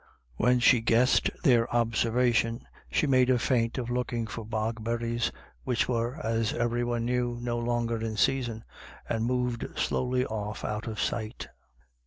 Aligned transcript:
When 0.35 0.59
she 0.59 0.81
guessed 0.81 1.29
their 1.43 1.71
observation, 1.71 2.65
she 2.91 3.05
made 3.05 3.29
a 3.29 3.37
feint 3.37 3.77
of 3.77 3.91
looking 3.91 4.25
for 4.25 4.43
bogberries, 4.43 5.31
which 5.63 5.87
were, 5.87 6.15
as 6.25 6.53
every 6.53 6.83
one 6.83 7.05
knew, 7.05 7.37
no 7.39 7.59
longer 7.59 8.01
in 8.01 8.17
season, 8.17 8.63
and 9.07 9.25
moved 9.25 9.77
slowly 9.77 10.25
off 10.25 10.65
out 10.65 10.87
of 10.87 10.99
sight. 10.99 11.49